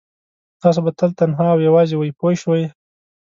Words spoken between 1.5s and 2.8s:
او یوازې وئ پوه شوې!.